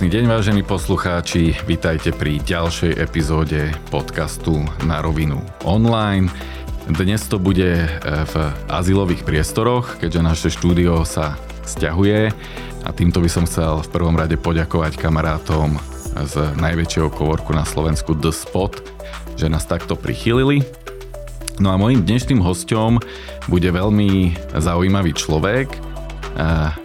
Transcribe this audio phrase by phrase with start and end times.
[0.00, 1.60] Krásny deň, vážení poslucháči.
[1.68, 6.32] Vítajte pri ďalšej epizóde podcastu Na rovinu online.
[6.88, 8.34] Dnes to bude e, v
[8.72, 11.36] azylových priestoroch, keďže naše štúdio sa
[11.68, 12.32] stiahuje
[12.80, 15.76] a týmto by som chcel v prvom rade poďakovať kamarátom
[16.16, 18.80] z najväčšieho kovorku na Slovensku The Spot,
[19.36, 20.64] že nás takto prichylili.
[21.60, 23.04] No a mojim dnešným hostom
[23.52, 25.68] bude veľmi zaujímavý človek.
[25.68, 25.78] E,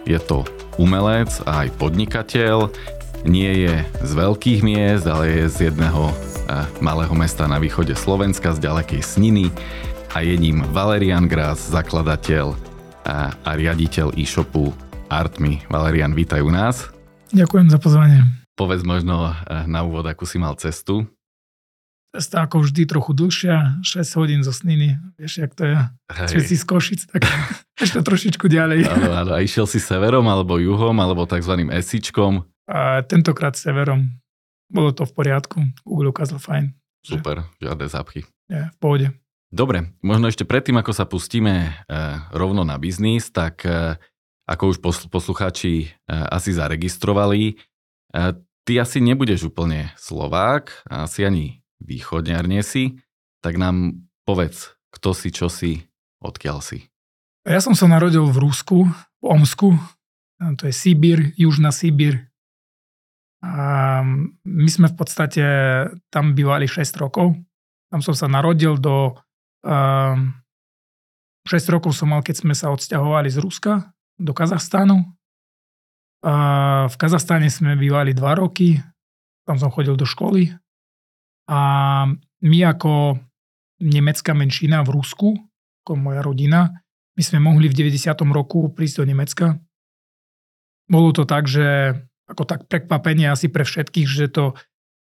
[0.04, 0.44] je to
[0.76, 2.68] umelec a aj podnikateľ.
[3.24, 8.52] Nie je z veľkých miest, ale je z jedného eh, malého mesta na východe Slovenska,
[8.52, 9.48] z ďalekej Sniny
[10.12, 12.56] a je ním Valerian Gras, zakladateľ a,
[13.32, 14.76] eh, a riaditeľ e-shopu
[15.08, 15.64] Artmy.
[15.72, 16.90] Valerian, vítaj u nás.
[17.32, 18.26] Ďakujem za pozvanie.
[18.58, 21.08] Povedz možno eh, na úvod, akú si mal cestu.
[22.16, 24.96] Cesta ako vždy trochu dlhšia, 6 hodín zo Sniny.
[25.20, 25.76] Vieš, jak to je?
[26.08, 27.28] Všetci z Košic, tak
[27.84, 28.88] ešte trošičku ďalej.
[28.88, 29.30] Áno, áno.
[29.36, 31.52] A išiel si severom, alebo juhom, alebo tzv.
[31.68, 32.55] esičkom?
[32.66, 34.10] A tentokrát severom.
[34.66, 35.58] Bolo to v poriadku.
[35.86, 36.64] Google ukázal fajn.
[37.06, 38.26] Super, žiadne zápchy.
[38.50, 39.06] Je, v pohode.
[39.46, 41.70] Dobre, možno ešte predtým, ako sa pustíme e,
[42.34, 43.94] rovno na biznis, tak e,
[44.50, 47.58] ako už poslucháči e, asi zaregistrovali,
[48.66, 51.46] ty asi nebudeš úplne Slovák, asi ani
[51.84, 52.98] východňar nie si,
[53.44, 55.86] tak nám povedz, kto si, čo si,
[56.24, 56.88] odkiaľ si.
[57.46, 58.90] Ja som sa narodil v Rusku,
[59.22, 59.78] v Omsku,
[60.58, 62.25] to je Sibír, Južná Sibír.
[63.44, 65.44] My sme v podstate
[66.08, 67.36] tam bývali 6 rokov.
[67.92, 69.14] Tam som sa narodil do...
[69.66, 70.34] Um,
[71.46, 74.98] 6 rokov som mal, keď sme sa odsťahovali z Ruska do Kazachstánu.
[76.26, 76.34] A
[76.90, 78.82] v Kazachstáne sme bývali 2 roky.
[79.46, 80.50] Tam som chodil do školy.
[81.46, 81.60] A
[82.42, 83.22] my ako
[83.78, 85.28] nemecká menšina v Rusku,
[85.86, 86.82] ako moja rodina,
[87.16, 88.12] my sme mohli v 90.
[88.28, 89.46] roku prísť do Nemecka.
[90.90, 91.96] Bolo to tak, že
[92.26, 94.58] ako tak prekvapenie asi pre všetkých, že to,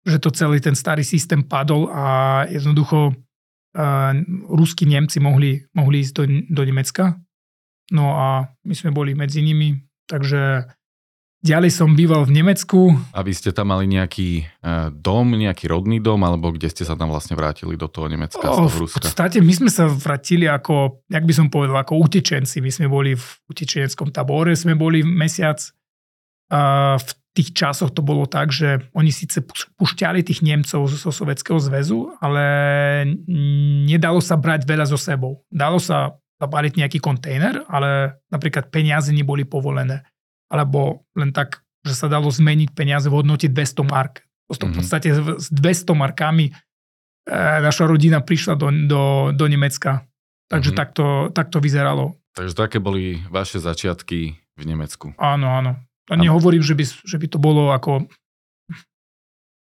[0.07, 4.11] že to celý ten starý systém padol a jednoducho uh,
[4.47, 7.19] ruskí Nemci mohli, mohli ísť do, do Nemecka.
[7.91, 9.75] No a my sme boli medzi nimi,
[10.07, 10.69] takže
[11.39, 12.99] Ďalej som býval v Nemecku.
[13.15, 16.99] A vy ste tam mali nejaký uh, dom, nejaký rodný dom, alebo kde ste sa
[16.99, 18.99] tam vlastne vrátili do toho Nemecka, o, z toho Ruska?
[18.99, 22.59] V podstate my sme sa vrátili ako, jak by som povedal, ako utečenci.
[22.59, 25.63] My sme boli v utečeneckom tabore, sme boli mesiac.
[26.49, 29.45] V tých časoch to bolo tak, že oni síce
[29.77, 32.43] pušťali tých Nemcov zo Sovjetského zväzu, ale
[33.85, 35.45] nedalo sa brať veľa so sebou.
[35.47, 40.03] Dalo sa zabaliť nejaký kontejner, ale napríklad peniaze neboli povolené
[40.49, 44.25] alebo len tak, že sa dalo zmeniť peniaze v hodnote 200 mark.
[44.49, 46.53] V podstate s 200 markami e,
[47.37, 50.09] naša rodina prišla do, do, do Nemecka.
[50.49, 50.81] Takže mm-hmm.
[50.81, 52.17] takto, takto vyzeralo.
[52.33, 55.13] Takže také boli vaše začiatky v Nemecku.
[55.21, 55.77] Áno, áno.
[56.09, 58.09] A nehovorím, že by, že by to bolo ako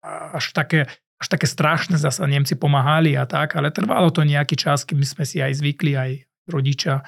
[0.07, 0.85] až také,
[1.17, 5.25] až také strašné, zasa Nemci pomáhali a tak, ale trvalo to nejaký čas, kým sme
[5.25, 6.11] si aj zvykli, aj
[6.47, 7.03] rodičia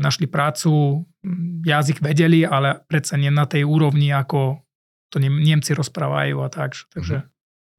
[0.00, 1.04] našli prácu,
[1.62, 4.64] jazyk vedeli, ale predsa nie na tej úrovni, ako
[5.12, 6.72] to Nemci rozprávajú a tak.
[6.88, 7.28] Takže...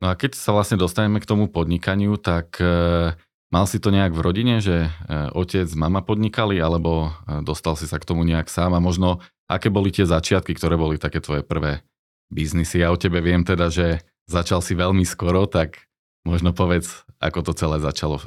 [0.06, 3.16] No a keď sa vlastne dostaneme k tomu podnikaniu, tak e,
[3.50, 4.90] mal si to nejak v rodine, že e,
[5.34, 9.68] otec, mama podnikali, alebo e, dostal si sa k tomu nejak sám a možno aké
[9.70, 11.84] boli tie začiatky, ktoré boli také tvoje prvé
[12.32, 12.82] biznisy.
[12.82, 15.86] Ja o tebe viem teda, že začal si veľmi skoro, tak
[16.24, 18.24] možno povedz, ako to celé začalo.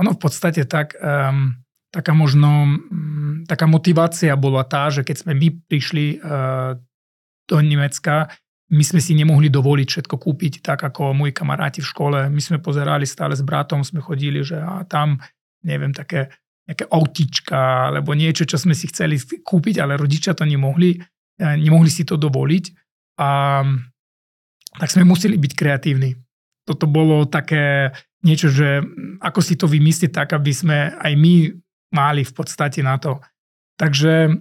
[0.00, 1.60] Ono v podstate tak, um,
[1.92, 6.72] taká možno, mm, taká motivácia bola tá, že keď sme my prišli uh,
[7.44, 8.32] do Nemecka,
[8.70, 12.18] my sme si nemohli dovoliť všetko kúpiť, tak ako moji kamaráti v škole.
[12.30, 15.18] My sme pozerali stále s bratom, sme chodili, že a tam,
[15.66, 16.30] neviem, také
[16.68, 21.00] nejaké autička, alebo niečo, čo sme si chceli kúpiť, ale rodičia to nemohli,
[21.40, 22.64] nemohli si to dovoliť.
[23.20, 23.60] A
[24.78, 26.14] tak sme museli byť kreatívni.
[26.62, 27.90] Toto bolo také
[28.22, 28.84] niečo, že
[29.18, 31.50] ako si to vymyslieť tak, aby sme aj my
[31.90, 33.18] máli v podstate na to.
[33.80, 34.38] Takže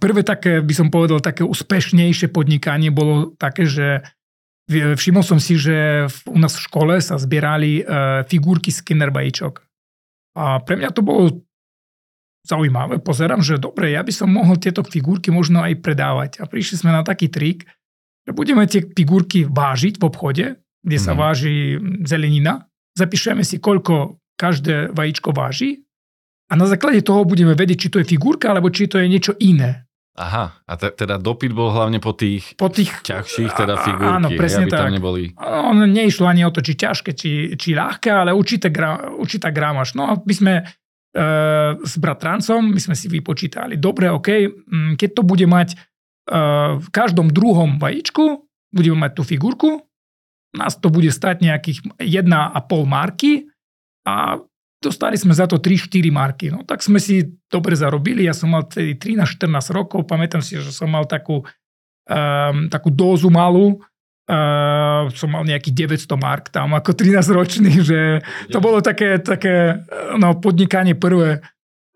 [0.00, 4.04] prvé také, by som povedal, také úspešnejšie podnikanie bolo také, že
[4.68, 7.82] všimol som si, že u nás v škole sa zbierali e,
[8.28, 9.64] figurky z Kinder Bajíčok.
[10.38, 11.42] A pre mňa to bolo
[12.46, 13.02] zaujímavé.
[13.02, 16.30] Pozerám, že dobre, ja by som mohol tieto figurky možno aj predávať.
[16.38, 17.66] A prišli sme na taký trik,
[18.22, 20.46] že budeme tie figurky vážiť v obchode,
[20.84, 21.18] kde sa mm.
[21.18, 21.54] váži
[22.06, 22.70] zelenina.
[22.94, 25.82] Zapíšeme si, koľko každé vajíčko váži
[26.48, 29.34] a na základe toho budeme vedieť, či to je figurka, alebo či to je niečo
[29.42, 29.87] iné.
[30.18, 34.28] Aha, a te, teda dopyt bol hlavne po tých, po tých ťažších teda figurky, áno,
[34.34, 34.80] presne aby tak.
[34.82, 35.22] tam neboli...
[35.38, 39.94] On neišlo ani o to, či ťažké, či, či ľahké, ale určité gra, určitá gramaž.
[39.94, 40.64] No a my sme e,
[41.78, 44.28] s bratrancom, my sme si vypočítali, dobre, OK,
[44.98, 45.78] keď to bude mať
[46.78, 49.70] v každom druhom vajíčku budeme mať tú figurku,
[50.56, 53.48] nás to bude stať nejakých 1,5 marky
[54.04, 54.40] a
[54.78, 56.46] dostali sme za to 3-4 marky.
[56.54, 59.44] No tak sme si dobre zarobili, ja som mal 13-14
[59.74, 61.42] rokov, pamätám si, že som mal takú,
[62.06, 63.82] um, takú dózu malú,
[64.28, 68.20] Uh, som mal nejakých 900 mark tam ako 13 ročný, že
[68.52, 69.80] to bolo také, také
[70.20, 71.40] no, podnikanie prvé.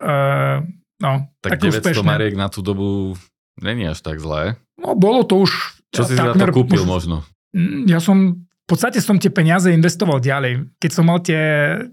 [0.01, 0.65] Uh,
[0.97, 2.01] no, tak 900 úspešné.
[2.01, 3.13] mariek na tú dobu
[3.61, 4.57] není až tak zlé.
[4.81, 5.77] No bolo to už...
[5.93, 7.21] Čo si takmer, za to kúpil možno?
[7.53, 10.79] Mm, ja som v podstate som tie peniaze investoval ďalej.
[10.79, 11.35] Keď som mal tie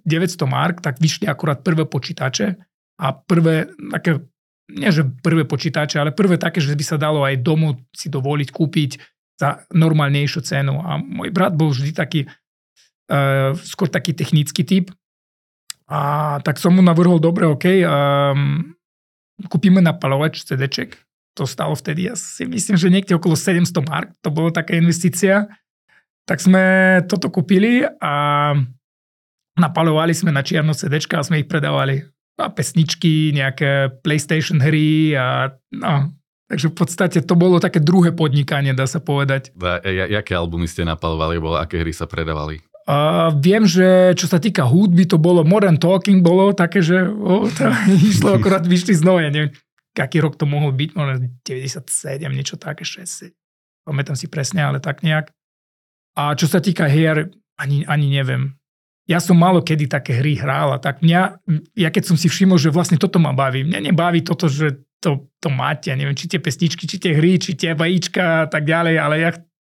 [0.07, 2.55] 900 mark, tak vyšli akurát prvé počítače
[3.03, 4.23] a prvé také,
[4.71, 8.49] nie že prvé počítače, ale prvé také, že by sa dalo aj domu si dovoliť
[8.55, 8.91] kúpiť
[9.35, 10.79] za normálnejšiu cenu.
[10.79, 12.31] A môj brat bol vždy taký,
[13.11, 14.95] uh, skôr taký technický typ.
[15.91, 18.63] A tak som mu navrhol, dobre, OK, um,
[19.51, 20.95] kúpime napalovač CD-ček.
[21.35, 25.51] To stalo vtedy, ja si myslím, že niekde okolo 700 mark, to bolo taká investícia.
[26.31, 26.63] Tak sme
[27.11, 28.15] toto kúpili a
[29.59, 32.07] napalovali sme na čierno CD a sme ich predávali.
[32.39, 36.15] A pesničky, nejaké PlayStation hry a no,
[36.51, 39.55] Takže v podstate to bolo také druhé podnikanie, dá sa povedať.
[39.55, 42.59] A, jaké albumy ste napalovali, bolo, aké hry sa predávali?
[42.91, 47.47] A viem, že čo sa týka hudby, to bolo Modern Talking, bolo také, že o,
[47.47, 47.71] to
[48.11, 49.55] išlo, akorát vyšli znova, ja neviem,
[49.95, 51.87] aký rok to mohol byť, možno 97,
[52.35, 53.31] niečo také, 6,
[53.87, 55.31] pamätám si presne, ale tak nejak.
[56.21, 58.53] A čo sa týka hier, ani, ani neviem.
[59.09, 61.41] Ja som málo kedy také hry hral a tak mňa,
[61.75, 65.33] ja keď som si všimol, že vlastne toto ma baví, mňa nebaví toto, že to,
[65.41, 68.69] to máte, ja neviem, či tie pesničky, či tie hry, či tie vajíčka a tak
[68.69, 69.31] ďalej, ale ja,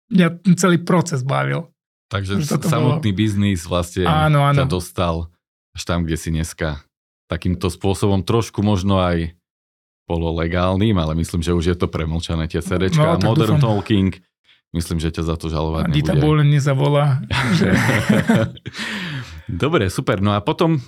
[0.09, 0.27] mňa
[0.57, 1.69] celý proces bavil.
[2.09, 3.19] Takže samotný bolo...
[3.21, 4.65] biznis vlastne áno, áno.
[4.65, 5.31] ťa dostal
[5.71, 6.83] až tam, kde si dneska
[7.31, 9.31] takýmto spôsobom trošku možno aj
[10.11, 13.15] pololegálnym, ale myslím, že už je to premlčané tie CDčka.
[13.15, 13.79] No, Modern dúfam.
[13.79, 14.11] Talking,
[14.75, 15.97] myslím, že ťa za to žalovať nebude.
[15.99, 17.23] Dita Bolen nezavolá.
[17.59, 17.71] že...
[19.63, 20.23] Dobre, super.
[20.23, 20.79] No a potom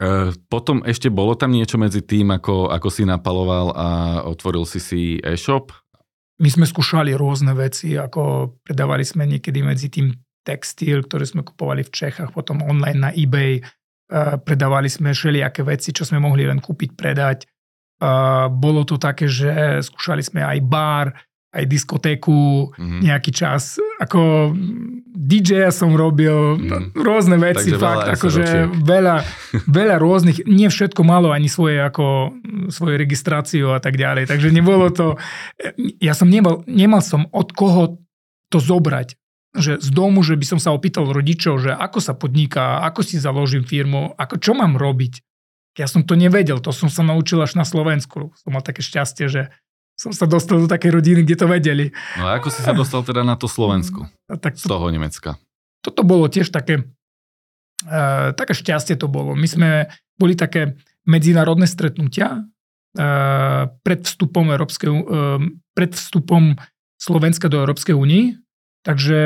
[0.00, 3.88] E, potom ešte bolo tam niečo medzi tým, ako, ako si napaloval a
[4.24, 5.74] otvoril si si e-shop?
[6.40, 11.84] My sme skúšali rôzne veci, ako predávali sme niekedy medzi tým textil, ktorý sme kupovali
[11.84, 13.62] v Čechách, potom online na eBay, e,
[14.40, 17.44] predávali sme všelijaké veci, čo sme mohli len kúpiť, predať.
[17.44, 17.46] E,
[18.48, 21.12] bolo to také, že skúšali sme aj bar,
[21.52, 23.00] aj diskotéku mm-hmm.
[23.04, 23.76] nejaký čas.
[24.00, 24.52] Ako
[25.12, 26.96] DJ som robil mm.
[26.96, 28.44] rôzne veci, Takže fakt, akože
[28.80, 29.16] veľa,
[29.68, 32.32] veľa rôznych, nie všetko malo ani svoje, ako,
[32.72, 34.32] svoju registráciu a tak ďalej.
[34.32, 35.20] Takže nebolo to,
[36.00, 38.00] ja som nemal, nemal som od koho
[38.48, 39.20] to zobrať.
[39.52, 43.20] Že z domu, že by som sa opýtal rodičov, že ako sa podniká, ako si
[43.20, 45.20] založím firmu, ako čo mám robiť.
[45.76, 48.32] Ja som to nevedel, to som sa naučil až na Slovensku.
[48.32, 49.52] Som mal také šťastie, že
[50.02, 51.94] som sa dostal do takej rodiny, kde to vedeli.
[52.18, 54.02] No a ako si sa dostal teda na to Slovensku?
[54.26, 55.38] A tak to, z toho Nemecka?
[55.78, 56.90] Toto bolo tiež také,
[57.86, 59.38] uh, také šťastie to bolo.
[59.38, 59.86] My sme
[60.18, 60.74] boli také
[61.06, 65.38] medzinárodné stretnutia uh, pred vstupom, Európskej, uh,
[65.70, 66.58] pred vstupom
[66.98, 68.42] Slovenska do Európskej únie.
[68.82, 69.22] Takže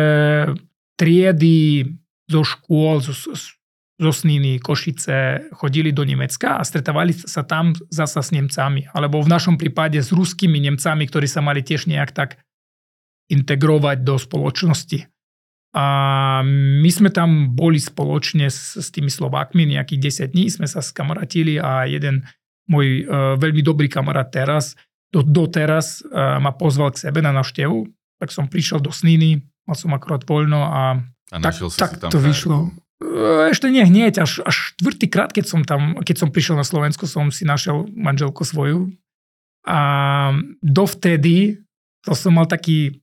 [1.00, 1.88] triedy
[2.28, 3.55] zo škôl, zo, zo
[3.96, 8.92] Sniny, Košice chodili do Nemecka a stretávali sa tam zasa s Nemcami.
[8.92, 12.36] Alebo v našom prípade s ruskými Nemcami, ktorí sa mali tiež nejak tak
[13.32, 15.08] integrovať do spoločnosti.
[15.76, 15.84] A
[16.80, 21.60] my sme tam boli spoločne s, s tými Slovákmi nejakých 10 dní, sme sa skamaratili
[21.60, 22.24] a jeden
[22.68, 24.76] môj uh, veľmi dobrý kamarát teraz,
[25.12, 27.84] do, doteraz uh, ma pozval k sebe na návštevu,
[28.16, 30.96] tak som prišiel do Sniny, mal som akorát voľno a,
[31.32, 32.72] a tak, tak to vyšlo.
[33.52, 37.28] Ešte nie hneď, až, až štvrtýkrát, keď som tam, keď som prišiel na Slovensku, som
[37.28, 38.88] si našiel manželku svoju.
[39.68, 39.80] A
[40.64, 41.60] dovtedy
[42.06, 43.02] to som mal taký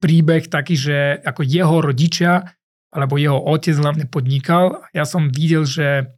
[0.00, 2.56] príbeh taký, že ako jeho rodičia,
[2.90, 6.10] alebo jeho otec hlavne podnikal, ja som videl, že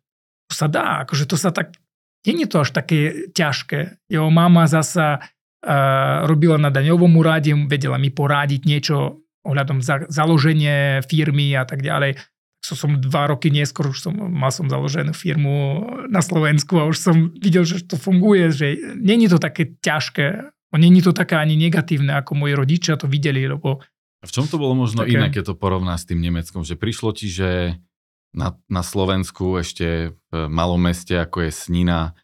[0.48, 1.76] to sa dá, akože to sa tak,
[2.24, 3.98] nie je to až také ťažké.
[4.06, 11.02] Jeho mama zasa uh, robila na daňovom úrade, vedela mi poradiť niečo ohľadom za, založenie
[11.06, 12.18] firmy a tak ďalej.
[12.62, 16.96] So som dva roky neskôr, už som, mal som založenú firmu na Slovensku a už
[16.98, 20.46] som videl, že to funguje, že není to také ťažké,
[20.78, 23.82] není to také ani negatívne, ako moji rodičia to videli, lebo...
[24.22, 25.18] A v čom to bolo možno také...
[25.18, 26.62] iné, keď to porovná s tým Nemeckom?
[26.62, 27.82] Že prišlo ti, že
[28.30, 32.14] na, na Slovensku ešte v malom meste, ako je Snina,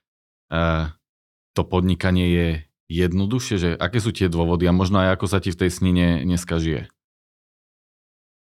[0.55, 0.87] eh,
[1.59, 2.49] to podnikanie je
[2.89, 6.25] jednoduchšie, že aké sú tie dôvody a možno aj ako sa ti v tej snine
[6.25, 6.89] dneska žije?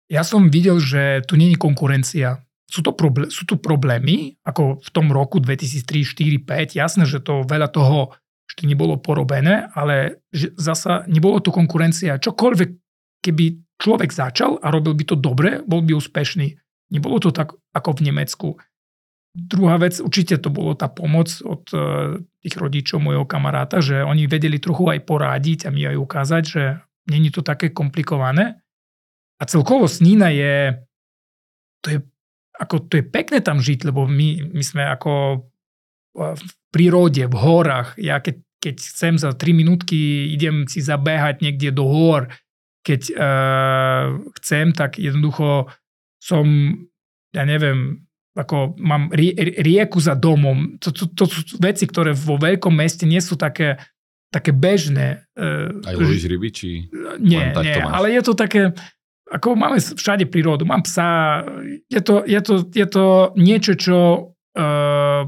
[0.08, 2.44] Ja som videl, že tu není konkurencia.
[2.68, 6.80] Sú, to probl- sú tu problémy, ako v tom roku 2003, 2004, 2005.
[6.80, 8.16] Jasné, že to veľa toho
[8.48, 12.16] ešte nebolo porobené, ale že zasa nebolo tu konkurencia.
[12.16, 12.70] Čokoľvek,
[13.20, 13.44] keby
[13.76, 16.56] človek začal a robil by to dobre, bol by úspešný.
[16.88, 18.48] Nebolo to tak ako v Nemecku.
[19.36, 21.78] Druhá vec, určite to bolo tá pomoc od e,
[22.40, 26.62] tých rodičov mojho kamaráta, že oni vedeli trochu aj poradiť a mi aj ukázať, že
[27.12, 28.64] není to také komplikované.
[29.38, 30.82] A celkovo Snína je,
[31.82, 31.98] to je,
[32.58, 35.46] ako, to je pekné tam žiť, lebo my, my sme ako
[36.18, 37.94] v prírode, v horách.
[37.96, 42.26] Ja keď, keď chcem za 3 minútky, idem si zabehať niekde do hor.
[42.82, 45.70] Keď uh, chcem, tak jednoducho
[46.18, 46.46] som,
[47.30, 50.78] ja neviem, ako mám rie, rieku za domom.
[50.82, 53.78] To, to, to sú veci, ktoré vo veľkom meste nie sú také,
[54.30, 55.26] také bežné.
[55.34, 56.68] Uh, Aj lovíš ryby, či
[57.18, 58.70] nie, nie, ale je to také,
[59.28, 61.44] ako máme všade prírodu, mám psa,
[61.92, 63.04] je to, je to, je to
[63.36, 63.98] niečo, čo
[64.56, 65.22] uh,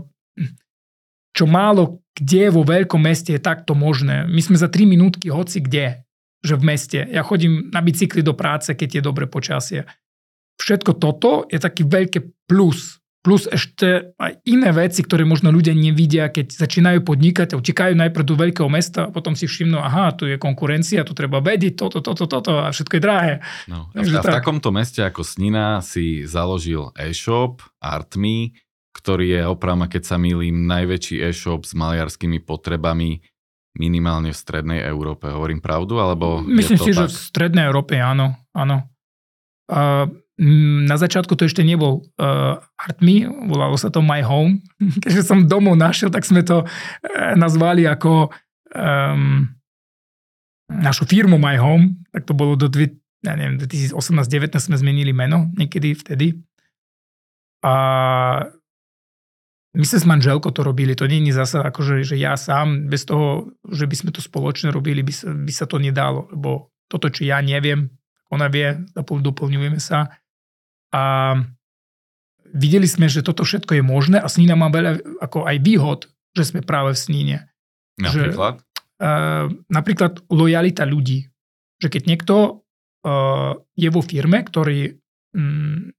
[1.30, 4.28] čo málo kde vo veľkom meste je takto možné.
[4.28, 6.04] My sme za 3 minútky hoci kde,
[6.44, 7.00] že v meste.
[7.08, 9.88] Ja chodím na bicykli do práce, keď je dobre počasie.
[10.60, 12.99] Všetko toto je taký veľký plus.
[13.20, 18.24] Plus ešte aj iné veci, ktoré možno ľudia nevidia, keď začínajú podnikať a utekajú najprv
[18.24, 22.00] do veľkého mesta a potom si všimnú, aha, tu je konkurencia, tu treba vedieť toto,
[22.00, 23.34] toto, toto a všetko je drahé.
[23.68, 28.56] No, a v, a v takomto meste ako Snina si založil e-shop, ArtMe,
[28.96, 33.20] ktorý je opravma, keď sa milím, najväčší e-shop s maliarskými potrebami
[33.76, 35.28] minimálne v strednej Európe.
[35.28, 37.06] Hovorím pravdu, alebo Myslím si, tak?
[37.06, 38.34] že v strednej Európe áno.
[38.56, 38.88] áno.
[39.70, 40.10] Uh,
[40.88, 44.64] na začiatku to ešte nebol uh, ArtMe, volalo sa to My Home.
[45.04, 46.68] Keďže som domov našiel, tak sme to uh,
[47.36, 48.32] nazvali ako
[48.72, 49.44] um,
[50.72, 52.00] našu firmu My Home.
[52.08, 52.72] Tak to bolo do
[53.20, 56.40] ja neviem, 2018-2019 sme zmenili meno niekedy vtedy.
[57.60, 57.74] A
[59.76, 62.88] my sme s manželkou to robili, to nie je zase ako, že, že ja sám,
[62.88, 66.72] bez toho, že by sme to spoločne robili, by sa, by sa to nedalo, lebo
[66.90, 67.92] toto, čo ja neviem,
[68.32, 70.19] ona vie, doplňujeme sa.
[70.90, 71.34] A
[72.50, 76.00] videli sme, že toto všetko je možné a Snína má veľa ako aj výhod,
[76.34, 77.38] že sme práve v Sníne.
[77.98, 78.58] Napríklad?
[78.58, 81.30] Že, uh, napríklad lojalita ľudí.
[81.78, 82.34] Že keď niekto
[83.06, 84.98] uh, je vo firme, ktorý,
[85.36, 85.90] um,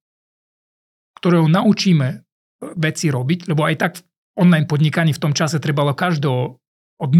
[1.19, 2.23] ktorého naučíme
[2.77, 4.03] veci robiť, lebo aj tak v
[4.37, 6.41] online podnikaní v tom čase trebalo každého
[7.01, 7.11] od,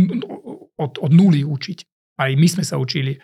[0.77, 1.79] od, od nuly učiť.
[2.21, 3.17] Aj my sme sa učili.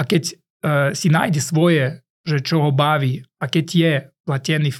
[0.00, 3.92] A keď uh, si nájde svoje, že čo ho baví a keď je
[4.28, 4.70] platený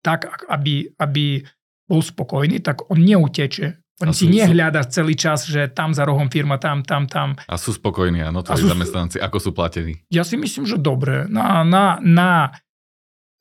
[0.00, 1.44] tak, aby, aby
[1.88, 3.80] bol spokojný, tak on neuteče.
[4.00, 7.36] On si nehľada celý čas, že tam za rohom firma, tam, tam, tam.
[7.44, 9.20] A sú spokojní, áno, tvoji sú, zamestnanci.
[9.20, 10.00] Ako sú platení?
[10.08, 11.28] Ja si myslím, že dobre.
[11.28, 12.56] Na, na, na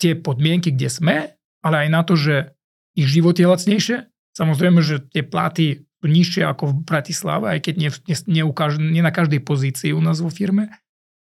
[0.03, 1.15] tie podmienky, kde sme,
[1.63, 2.51] ale aj na to, že
[2.91, 3.97] ich život je lacnejšie.
[4.35, 7.91] Samozrejme, že tie platy sú nižšie ako v Bratislave, aj keď nie,
[8.27, 10.75] nie, ukáž, nie na každej pozícii u nás vo firme.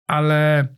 [0.09, 0.73] Ale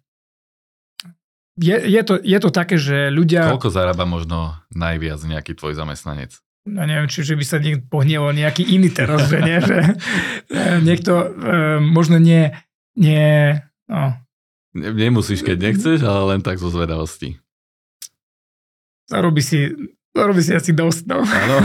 [1.59, 3.51] je, je, to, je to také, že ľudia...
[3.51, 6.37] Koľko zarába možno najviac nejaký tvoj zamestnanec?
[6.63, 10.61] No neviem, či že by sa niekto pohnieval nejaký iný teraz, že nie, že e,
[10.85, 11.27] niekto e,
[11.81, 12.53] možno nie,
[12.93, 13.57] nie
[13.89, 14.13] no.
[14.77, 17.41] Nemusíš, keď nechceš, ale len tak zo zvedavosti.
[19.09, 19.73] Zarobí si
[20.11, 21.23] to robí si asi dosť, no.
[21.23, 21.57] Áno.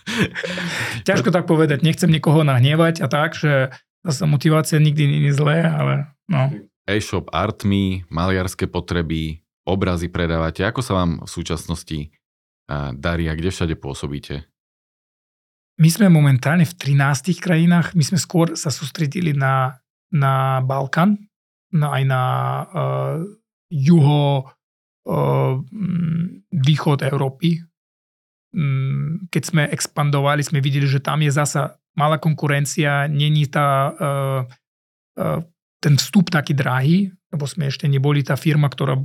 [1.08, 3.68] Ťažko tak povedať, nechcem nikoho nahnevať a tak, že
[4.08, 6.48] zase motivácia nikdy nie je zlé, ale no.
[6.88, 10.66] E-shop, artmy, maliarské potreby, obrazy predávate.
[10.66, 11.98] Ako sa vám v súčasnosti
[12.98, 14.50] darí a kde všade pôsobíte?
[15.78, 19.80] My sme momentálne v 13 krajinách, my sme skôr sa sústredili na,
[20.12, 21.16] na Balkán,
[21.72, 22.22] no aj na
[22.68, 23.16] uh,
[23.72, 24.46] juho,
[26.52, 27.58] východ Európy.
[28.52, 33.90] Mm, keď sme expandovali, sme videli, že tam je zasa malá konkurencia, není tá,
[35.82, 39.02] ten vstup taký drahý, lebo sme ešte neboli tá firma, ktorá,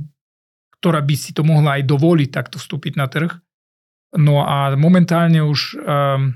[0.78, 3.34] ktorá by si to mohla aj dovoliť takto vstúpiť na trh.
[4.14, 6.32] No a momentálne už um,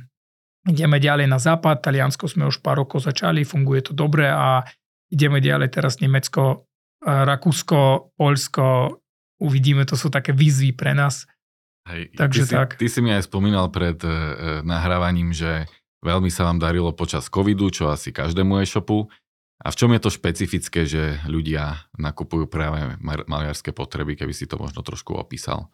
[0.67, 4.67] ideme ďalej na západ, Taliansko sme už pár rokov začali, funguje to dobre a
[5.15, 6.67] ideme ďalej teraz Nemecko,
[7.03, 8.99] Rakúsko, Polsko,
[9.43, 11.27] uvidíme, to sú také výzvy pre nás.
[11.91, 12.69] Hej, Takže ty, tak.
[12.79, 14.11] Si, ty si mi aj spomínal pred e,
[14.63, 15.67] nahrávaním, že
[16.07, 19.11] veľmi sa vám darilo počas covidu, čo asi každému e-shopu.
[19.63, 24.59] A v čom je to špecifické, že ľudia nakupujú práve maliarské potreby, keby si to
[24.59, 25.71] možno trošku opísal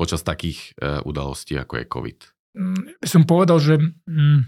[0.00, 2.18] počas takých e, udalostí, ako je COVID?
[2.56, 3.74] Mm, som povedal, že
[4.08, 4.40] mm,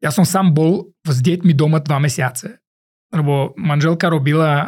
[0.00, 2.62] ja som sám bol s deťmi doma dva mesiace
[3.12, 4.66] lebo manželka robila e,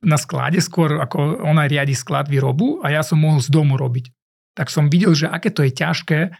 [0.00, 4.08] na sklade skôr, ako ona riadi sklad výrobu a ja som mohol z domu robiť.
[4.56, 6.32] Tak som videl, že aké to je ťažké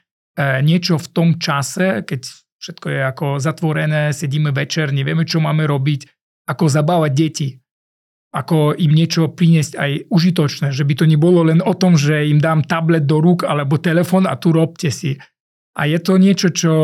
[0.65, 2.29] niečo v tom čase, keď
[2.63, 6.09] všetko je ako zatvorené, sedíme večer, nevieme, čo máme robiť,
[6.49, 7.49] ako zabávať deti
[8.37, 12.37] ako im niečo priniesť aj užitočné, že by to nebolo len o tom, že im
[12.37, 15.17] dám tablet do rúk alebo telefon a tu robte si.
[15.77, 16.75] A je to niečo, čo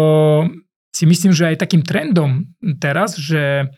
[0.92, 3.68] si myslím, že aj takým trendom teraz, že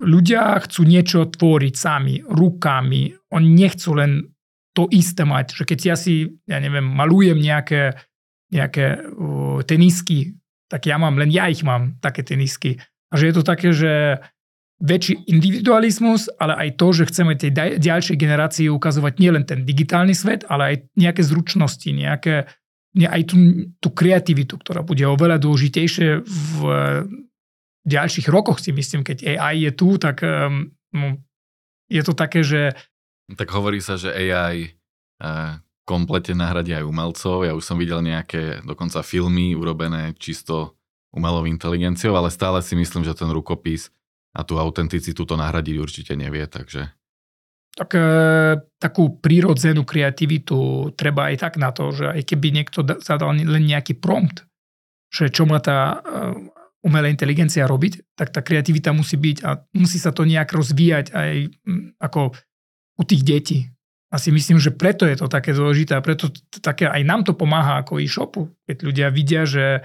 [0.00, 3.12] ľudia chcú niečo tvoriť sami, rukami.
[3.36, 4.32] Oni nechcú len
[4.72, 7.94] to isté mať, že keď ja si, ja neviem, malujem nejaké,
[8.50, 10.34] nejaké uh, tenisky,
[10.74, 12.82] tak ja mám, len ja ich mám, také tenisky.
[13.14, 14.18] A že je to také, že
[14.82, 20.42] väčší individualizmus, ale aj to, že chceme tej ďalšej generácii ukazovať nielen ten digitálny svet,
[20.50, 22.50] ale aj nejaké zručnosti, nejaké,
[22.98, 26.58] aj tú, tú kreativitu, ktorá bude oveľa dôležitejšie v
[27.86, 30.74] ďalších rokoch si myslím, keď AI je tu, tak um,
[31.86, 32.74] je to také, že...
[33.30, 34.74] Tak hovorí sa, že AI
[35.22, 37.44] uh, komplete nahradí aj umelcov.
[37.44, 40.76] Ja už som videl nejaké dokonca filmy urobené čisto
[41.14, 43.92] umelou inteligenciou, ale stále si myslím, že ten rukopis
[44.34, 46.90] a tú autenticitu to nahradiť určite nevie, takže...
[47.74, 48.02] Tak e,
[48.78, 53.98] takú prírodzenú kreativitu treba aj tak na to, že aj keby niekto zadal len nejaký
[53.98, 54.46] prompt,
[55.10, 56.50] že čo má tá e,
[56.86, 61.32] umelá inteligencia robiť, tak tá kreativita musí byť a musí sa to nejak rozvíjať aj
[61.98, 62.34] ako
[62.94, 63.58] u tých detí.
[64.14, 67.26] A si myslím, že preto je to také dôležité a preto to, také aj nám
[67.26, 69.82] to pomáha ako e-shopu, keď ľudia vidia, že,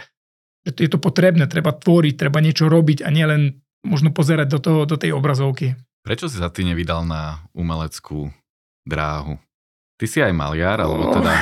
[0.61, 4.79] že je to potrebné, treba tvoriť, treba niečo robiť a nielen možno pozerať do, toho,
[4.85, 5.73] do tej obrazovky.
[6.05, 8.29] Prečo si sa ty nevydal na umeleckú
[8.85, 9.41] dráhu?
[9.97, 11.33] Ty si aj maliar, alebo teda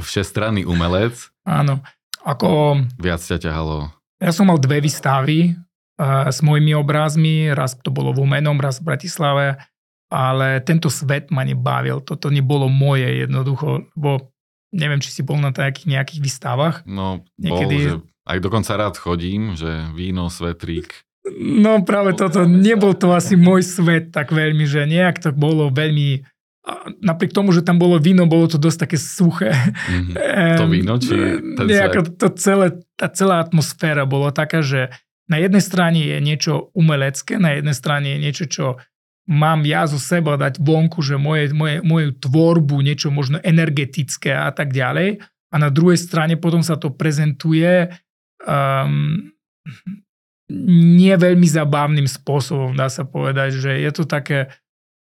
[0.00, 1.28] všestranný umelec.
[1.44, 1.84] Áno.
[2.24, 2.80] Ako...
[2.96, 3.92] Viac ťa ťahalo?
[4.18, 8.80] Ja som mal dve výstavy uh, s mojimi obrázmi, raz to bolo v Umenom, raz
[8.80, 9.60] v Bratislave,
[10.08, 14.32] ale tento svet ma nebavil, toto nebolo moje jednoducho, lebo
[14.72, 16.76] neviem, či si bol na takých nejakých výstavách.
[16.88, 17.76] No, Niekedy...
[17.76, 17.94] bol, že
[18.28, 24.16] aj dokonca rád chodím, že víno, svetrík, No práve toto, nebol to asi môj svet
[24.16, 26.24] tak veľmi, že nejak to bolo veľmi
[27.00, 29.52] napriek tomu, že tam bolo víno, bolo to dosť také suché.
[29.52, 30.14] Mm-hmm.
[30.60, 31.14] To víno, či
[31.56, 34.92] ten nejako to celé, tá celá atmosféra bola taká, že
[35.28, 38.64] na jednej strane je niečo umelecké, na jednej strane je niečo, čo
[39.28, 44.48] mám ja zo seba dať vonku, že moje, moje, moju tvorbu, niečo možno energetické a
[44.48, 45.20] tak ďalej.
[45.52, 47.92] A na druhej strane potom sa to prezentuje
[48.48, 49.28] um,
[50.56, 54.48] nie veľmi zabávnym spôsobom, dá sa povedať, že je to také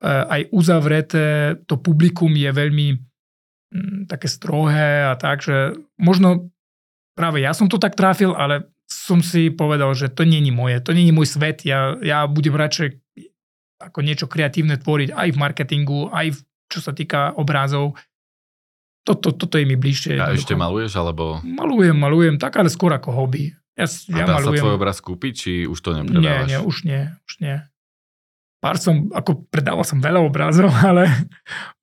[0.02, 6.50] e, aj uzavreté, to publikum je veľmi mm, také strohé a tak, že možno
[7.14, 10.98] práve ja som to tak trafil, ale som si povedal, že to není moje, to
[10.98, 13.05] není môj svet, ja, ja budem radšej
[13.80, 16.40] ako niečo kreatívne tvoriť aj v marketingu, aj v,
[16.72, 17.96] čo sa týka obrázov.
[19.06, 20.18] Toto, toto je mi bližšie.
[20.18, 21.38] A ešte maluješ, alebo?
[21.46, 23.54] Malujem, malujem, tak ale skôr ako hobby.
[23.78, 24.64] Ja, ja a dá malujem.
[24.64, 26.48] sa tvoj obraz kúpiť, či už to nepredávaš?
[26.50, 27.56] Nie, nie, už nie, už nie.
[28.64, 31.06] Pár som, ako predával som veľa obrázov, ale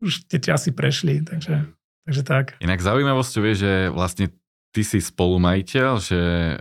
[0.02, 1.62] už tie časy prešli, takže,
[2.08, 2.58] takže tak.
[2.58, 4.34] Inak zaujímavosťou je, že vlastne
[4.74, 6.54] ty si spolumajiteľ, že e,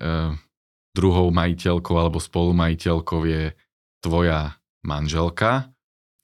[0.94, 3.56] druhou majiteľkou alebo spolumajiteľkou je
[4.04, 5.74] tvoja manželka.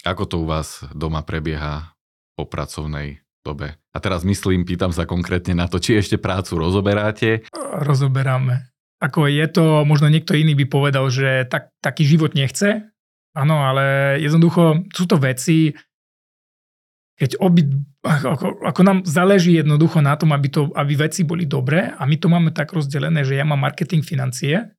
[0.05, 1.93] Ako to u vás doma prebieha
[2.37, 3.79] po pracovnej dobe?
[3.91, 7.47] A teraz myslím, pýtam sa konkrétne na to, či ešte prácu rozoberáte.
[7.55, 8.69] Rozoberáme.
[8.97, 12.89] Ako je to, možno niekto iný by povedal, že tak, taký život nechce,
[13.37, 15.77] áno, ale jednoducho sú to veci,
[17.17, 17.65] keď obi,
[18.01, 22.17] ako, ako nám záleží jednoducho na tom, aby, to, aby veci boli dobré a my
[22.17, 24.73] to máme tak rozdelené, že ja mám marketing financie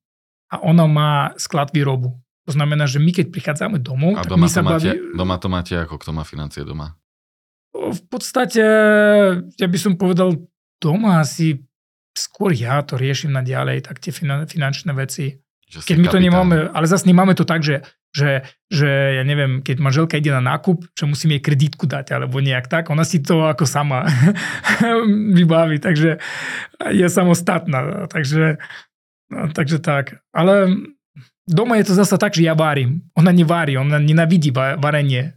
[0.51, 2.15] a ona má sklad výrobu.
[2.49, 5.13] To znamená, že my keď prichádzame domov, a tak doma my sa máte, baví...
[5.13, 6.97] Doma to máte ako, kto má financie doma?
[7.69, 8.65] V podstate,
[9.53, 10.33] ja by som povedal,
[10.81, 11.61] doma asi
[12.17, 15.37] skôr ja to riešim na ďalej, tak tie finančné veci.
[15.69, 18.41] Keď my to nemáme, ale zase nemáme to tak, že, že,
[18.73, 22.65] že ja neviem, keď manželka ide na nákup, že musím jej kreditku dať alebo nejak
[22.65, 24.09] tak, ona si to ako sama
[25.37, 26.17] vybaví, takže
[26.89, 28.57] je samostatná, takže,
[29.29, 30.25] no, takže tak.
[30.33, 30.73] Ale
[31.49, 33.03] doma je to zase tak, že ja varím.
[33.17, 35.35] Ona nevári, ona nenavidí varenie.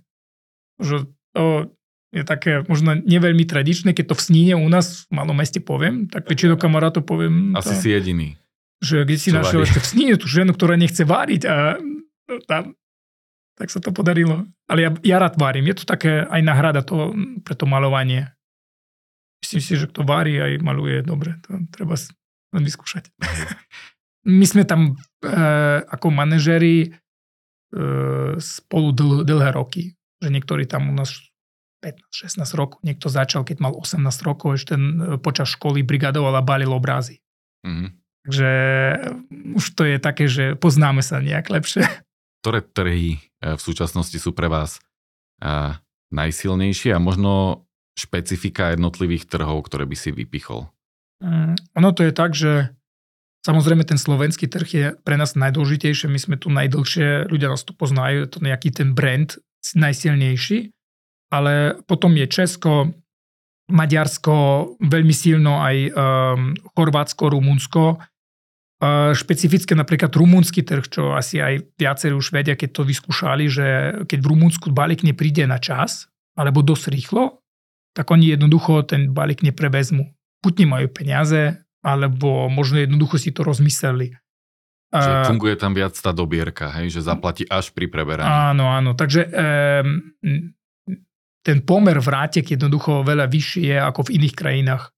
[0.79, 1.73] Že to,
[2.13, 6.13] je také možno neveľmi tradičné, keď to v sníne u nás v malom meste poviem,
[6.13, 7.57] tak väčšinou kamarátov poviem.
[7.57, 8.29] Asi to, si jediný.
[8.85, 11.81] Že kde si našiel ešte v sníne tú ženu, ktorá nechce váriť a
[12.45, 12.77] tam,
[13.57, 14.45] tak sa to podarilo.
[14.69, 15.73] Ale ja, ja rád varím.
[15.73, 18.29] Je to také aj nahrada to, pre to malovanie.
[19.41, 21.41] Myslím si, že kto varí aj maluje dobre.
[21.49, 21.97] To treba
[22.53, 23.09] len vyskúšať.
[24.23, 25.33] My sme tam e,
[25.83, 26.89] ako manažeri e,
[28.39, 29.99] spolu dl, dlhé roky.
[30.23, 31.19] Že niektorí tam u nás
[31.83, 32.79] 15-16 rokov.
[32.87, 37.19] Niekto začal, keď mal 18 rokov, ešte ten, e, počas školy brigadoval a balil obrazy.
[37.67, 37.89] Mm-hmm.
[38.23, 38.51] Takže
[39.59, 41.83] už to je také, že poznáme sa nejak lepšie.
[42.43, 44.79] Ktoré trhy v súčasnosti sú pre vás
[46.15, 47.67] najsilnejšie a možno
[47.99, 50.69] špecifika jednotlivých trhov, ktoré by si vypichol?
[51.19, 52.73] Mm, ono to je tak, že
[53.43, 57.75] Samozrejme, ten slovenský trh je pre nás najdôležitejšie, my sme tu najdlhšie, ľudia nás tu
[57.75, 59.35] poznajú, je to nejaký ten brand
[59.75, 60.71] najsilnejší,
[61.35, 62.95] ale potom je Česko,
[63.73, 64.35] Maďarsko,
[64.79, 67.99] veľmi silno aj um, Chorvátsko, Rumunsko.
[68.83, 73.67] Uh, špecifické napríklad rumúnsky trh, čo asi aj viacerí už vedia, keď to vyskúšali, že
[74.11, 77.43] keď v Rumunsku balík nepríde na čas, alebo dosť rýchlo,
[77.95, 80.11] tak oni jednoducho ten balík neprevezmu.
[80.43, 84.15] Buď nemajú peniaze, alebo možno jednoducho si to rozmysleli.
[84.93, 88.29] Čiže funguje tam viac tá dobierka, hej, že zaplatí až pri preberaní.
[88.29, 90.05] Áno, áno, takže um,
[91.41, 94.93] ten pomer vrátek jednoducho veľa vyšší je ako v iných krajinách.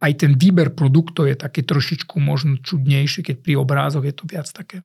[0.00, 4.48] Aj ten výber produktov je taký trošičku možno čudnejší, keď pri obrázoch je to viac
[4.52, 4.84] také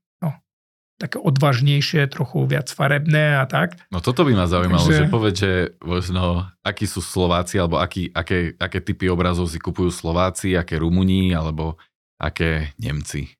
[0.95, 3.75] také odvážnejšie, trochu viac farebné a tak.
[3.91, 4.99] No toto by ma zaujímalo, Takže...
[5.03, 5.53] že povedz, že
[5.83, 11.35] možno akí sú Slováci, alebo aký, aké, aké typy obrazov si kupujú Slováci, aké Rumúni,
[11.35, 11.75] alebo
[12.15, 13.35] aké Nemci?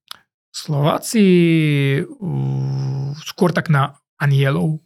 [0.52, 1.26] Slováci
[2.04, 4.80] uh, skôr tak na anielov.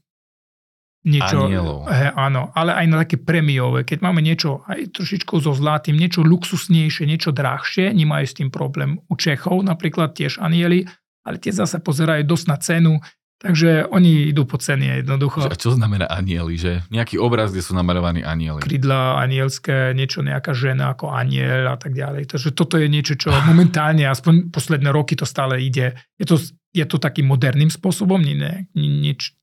[1.00, 1.88] Niečo, anielov.
[1.88, 3.88] He, áno, ale aj na také premiové.
[3.88, 9.00] Keď máme niečo aj trošičku so zlatým, niečo luxusnejšie, niečo drahšie, nemajú s tým problém.
[9.08, 10.86] U Čechov napríklad tiež anieli,
[11.24, 12.94] ale tie zase pozerajú dosť na cenu,
[13.40, 15.48] takže oni idú po cene jednoducho.
[15.48, 16.60] A čo znamená anieli?
[16.60, 18.60] Že nejaký obraz, kde sú namalovaní anieli?
[18.60, 22.28] Krydla anielské, niečo nejaká žena ako aniel a tak ďalej.
[22.36, 25.96] Takže toto je niečo, čo momentálne, aspoň posledné roky to stále ide.
[26.20, 26.36] Je to,
[26.76, 28.36] je to takým moderným spôsobom, nie,
[28.76, 29.40] nič,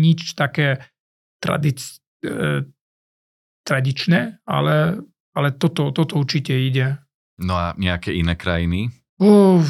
[0.00, 0.80] nič také
[1.40, 1.78] tradic,
[2.24, 2.64] eh,
[3.66, 5.02] tradičné, ale,
[5.36, 6.96] ale toto, toto určite ide.
[7.36, 8.88] No a nejaké iné krajiny?
[9.16, 9.68] Uf,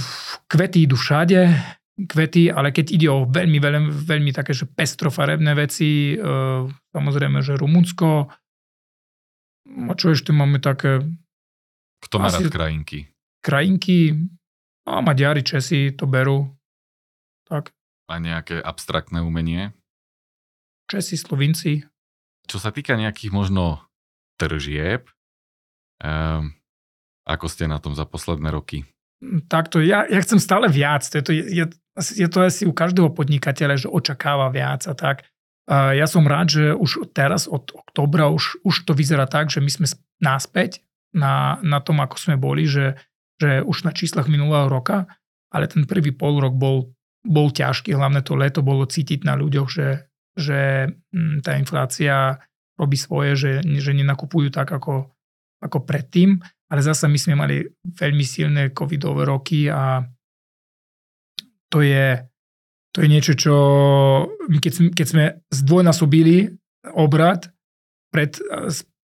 [0.50, 1.54] kvety idú všade,
[1.96, 6.16] kvety, ale keď ide o veľmi, veľmi, veľmi také, že pestrofarebné veci, e,
[6.90, 8.26] samozrejme, že Rumunsko,
[9.66, 11.02] a čo ešte máme také...
[12.02, 13.06] Kto má rád krajinky?
[13.38, 14.18] Krajinky,
[14.86, 16.46] a Maďari, Česi to berú.
[17.50, 17.74] Tak.
[18.06, 19.74] A nejaké abstraktné umenie?
[20.86, 21.82] Česi, Slovinci.
[22.46, 23.82] Čo sa týka nejakých možno
[24.38, 25.10] tržieb,
[25.98, 26.54] um,
[27.26, 28.86] ako ste na tom za posledné roky?
[29.48, 31.02] Takto, ja, ja chcem stále viac.
[31.06, 31.64] Je to, je,
[31.96, 35.24] je to asi u každého podnikateľa, že očakáva viac a tak.
[35.70, 39.70] Ja som rád, že už teraz od oktobra už, už to vyzerá tak, že my
[39.72, 39.86] sme
[40.22, 42.94] náspäť na, na tom, ako sme boli, že,
[43.40, 45.10] že už na číslach minulého roka,
[45.50, 46.94] ale ten prvý pol rok bol,
[47.26, 50.06] bol ťažký, hlavne to leto bolo cítiť na ľuďoch, že,
[50.38, 52.38] že hm, tá inflácia
[52.78, 55.10] robí svoje, že, že nenakupujú tak ako,
[55.64, 60.02] ako predtým ale zase my sme mali veľmi silné covidové roky a
[61.70, 62.18] to je,
[62.94, 63.54] to je niečo, čo
[64.50, 66.50] keď, keď sme zdvojnásobili
[66.94, 67.50] obrad
[68.10, 68.38] pred,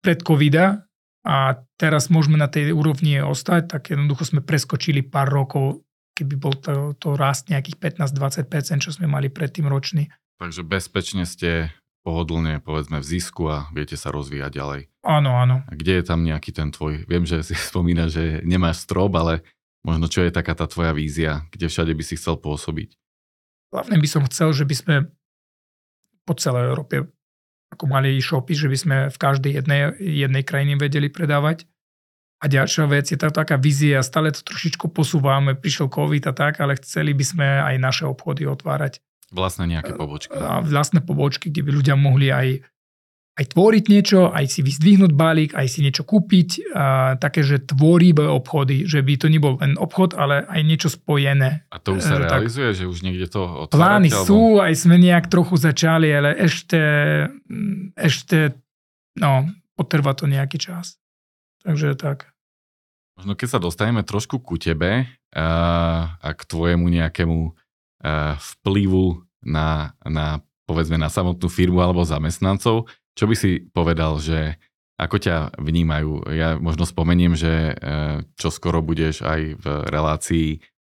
[0.02, 0.86] pred covida
[1.24, 5.82] a teraz môžeme na tej úrovni ostať, tak jednoducho sme preskočili pár rokov,
[6.14, 10.10] keby bol to, to rast nejakých 15-20%, čo sme mali predtým ročný.
[10.38, 11.70] Takže bezpečne ste
[12.04, 14.80] pohodlne, povedzme, v zisku a viete sa rozvíjať ďalej.
[15.02, 15.64] Áno, áno.
[15.64, 19.40] A kde je tam nejaký ten tvoj, viem, že si spomína, že nemáš strop, ale
[19.82, 22.94] možno čo je taká tá tvoja vízia, kde všade by si chcel pôsobiť?
[23.72, 24.96] Hlavne by som chcel, že by sme
[26.28, 27.08] po celej Európe
[27.74, 31.66] ako mali e-shopy, že by sme v každej jednej, jednej krajine vedeli predávať.
[32.38, 36.60] A ďalšia vec je tá taká vízia, stále to trošičku posúvame, prišiel COVID a tak,
[36.60, 39.00] ale chceli by sme aj naše obchody otvárať
[39.34, 40.30] Vlastné nejaké pobočky.
[40.62, 42.62] Vlastné pobočky, kde by ľudia mohli aj,
[43.34, 46.70] aj tvoriť niečo, aj si vyzdvihnúť balík, aj si niečo kúpiť.
[46.70, 51.66] A také, že tvorivé obchody, že by to nebol len obchod, ale aj niečo spojené.
[51.66, 53.74] A to už sa e, realizuje, tak, že už niekde to otvárate?
[53.74, 54.26] Plány alebo...
[54.30, 56.80] sú, aj sme nejak trochu začali, ale ešte,
[57.98, 58.54] ešte
[59.18, 61.02] no, potrvá to nejaký čas.
[61.66, 62.30] Takže tak.
[63.18, 65.48] Možno keď sa dostaneme trošku ku tebe a,
[66.18, 67.38] a k tvojemu nejakému
[68.36, 72.88] vplyvu na, na povedzme na samotnú firmu alebo zamestnancov.
[73.14, 74.58] Čo by si povedal, že
[74.98, 76.34] ako ťa vnímajú?
[76.34, 77.74] Ja možno spomeniem, že e,
[78.34, 80.48] čo skoro budeš aj v relácii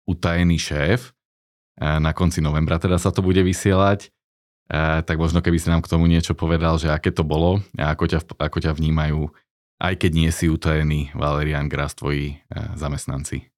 [0.10, 1.12] utajený šéf.
[1.12, 4.10] E, na konci novembra teda sa to bude vysielať.
[4.70, 7.94] E, tak možno keby si nám k tomu niečo povedal, že aké to bolo a
[7.94, 9.30] ako ťa, ako ťa vnímajú,
[9.82, 12.40] aj keď nie si utajený Valerian Gras, tvoji
[12.80, 13.55] zamestnanci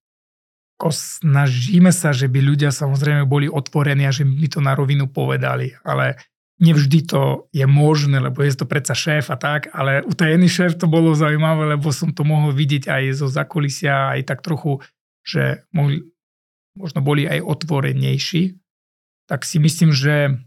[0.78, 5.74] snažíme sa, že by ľudia samozrejme boli otvorení a že by to na rovinu povedali,
[5.82, 6.22] ale
[6.62, 10.78] nevždy to je možné, lebo je to predsa šéf a tak, ale u tajný šéf
[10.78, 14.82] to bolo zaujímavé, lebo som to mohol vidieť aj zo zakulisia, aj tak trochu,
[15.26, 16.06] že mohli,
[16.78, 18.58] možno boli aj otvorenejší.
[19.30, 20.38] Tak si myslím, že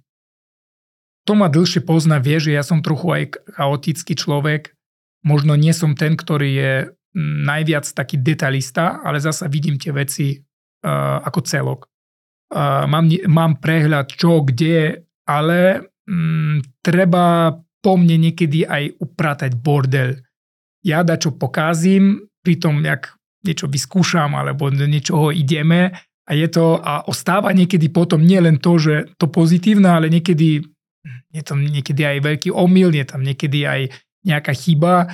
[1.29, 4.75] to ma dlhšie pozná, vie, že ja som trochu aj chaotický človek.
[5.23, 6.73] Možno nie som ten, ktorý je
[7.19, 11.81] najviac taký detalista, ale zasa vidím tie veci uh, ako celok.
[12.51, 20.21] Uh, mám, mám prehľad čo, kde, ale um, treba po mne niekedy aj upratať bordel.
[20.85, 25.97] Ja da čo pokazím, pritom jak niečo vyskúšam alebo do niečoho ideme
[26.29, 30.61] a je to a ostáva niekedy potom nie len to, že to pozitívne, ale niekedy
[31.33, 33.81] je tam niekedy aj veľký omyl, je tam niekedy aj
[34.21, 35.09] nejaká chyba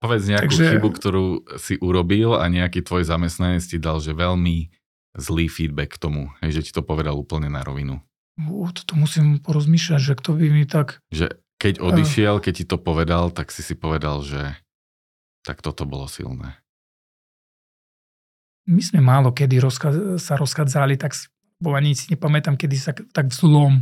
[0.00, 0.80] Povedz nejakú Takže...
[0.80, 1.26] chybu, ktorú
[1.60, 4.72] si urobil a nejaký tvoj zamestnanec ti dal, že veľmi
[5.12, 8.00] zlý feedback k tomu, že ti to povedal úplne na rovinu.
[8.40, 11.04] Uh, toto musím porozmýšľať, že kto by mi tak...
[11.12, 14.56] Že keď odišiel, keď ti to povedal, tak si si povedal, že
[15.44, 16.56] tak toto bolo silné.
[18.64, 21.12] My sme málo kedy rozka- sa rozchádzali, tak
[21.60, 23.74] bo ani si nepamätám, kedy sa tak v zlom,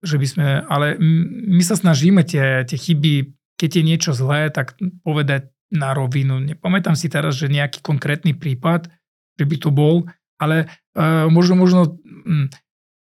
[0.00, 0.96] že by sme, ale
[1.44, 4.72] my sa snažíme tie, tie chyby keď je niečo zlé, tak
[5.04, 6.40] povedať na rovinu.
[6.40, 8.88] Nepamätám si teraz, že nejaký konkrétny prípad,
[9.36, 10.08] že by to bol,
[10.40, 10.64] ale
[10.96, 12.48] uh, možno, možno hm,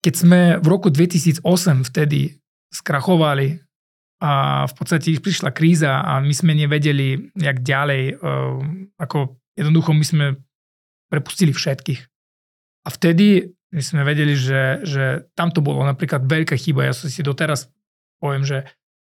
[0.02, 1.46] keď sme v roku 2008
[1.86, 2.42] vtedy
[2.74, 3.62] skrachovali
[4.18, 8.58] a v podstate prišla kríza a my sme nevedeli, jak ďalej, uh,
[8.98, 10.26] ako jednoducho my sme
[11.08, 12.02] prepustili všetkých.
[12.84, 16.88] A vtedy my sme vedeli, že, že tam to bolo napríklad veľká chyba.
[16.88, 17.70] Ja som si doteraz
[18.18, 18.66] poviem, že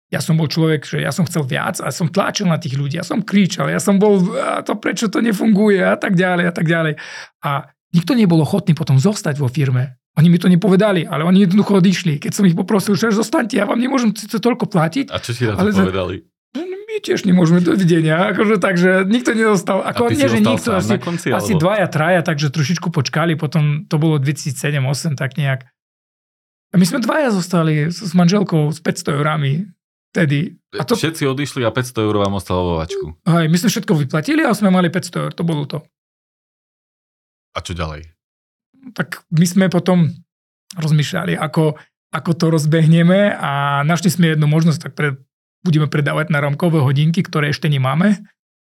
[0.09, 2.97] ja som bol človek, že ja som chcel viac a som tlačil na tých ľudí,
[2.97, 6.53] ja som kričal, ja som bol, a to prečo to nefunguje a tak ďalej a
[6.53, 6.97] tak ďalej.
[7.44, 10.01] A nikto nebol ochotný potom zostať vo firme.
[10.16, 12.18] Oni mi to nepovedali, ale oni jednoducho odišli.
[12.18, 15.14] Keď som ich poprosil, že zostaňte, ja vám nemôžem to toľko platiť.
[15.14, 16.27] A čo si na to ale povedali?
[16.59, 18.35] No, my tiež nemôžeme, dovidenia.
[18.35, 19.85] Akože, takže nikto nedostal.
[19.85, 24.18] Ako, nie, že nikto, asi, konci, asi dvaja, traja, takže trošičku počkali, potom to bolo
[24.18, 25.71] 2007-2008, tak nejak.
[26.68, 29.71] A my sme dvaja zostali s manželkou s 500 eurami
[30.18, 30.59] Tedy.
[30.74, 30.98] A to...
[30.98, 33.14] Všetci odišli a 500 eur vám ostalo vo vačku.
[33.22, 35.78] Hej, my sme všetko vyplatili a sme mali 500 eur, to bolo to.
[37.54, 38.11] A čo ďalej?
[38.98, 40.11] Tak my sme potom
[40.74, 41.78] rozmýšľali, ako,
[42.11, 45.09] ako to rozbehneme a našli sme jednu možnosť, tak pre,
[45.62, 48.18] budeme predávať na rámkové hodinky, ktoré ešte nemáme.